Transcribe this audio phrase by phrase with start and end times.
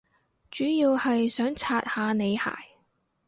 [0.49, 2.49] 主要係想刷下你鞋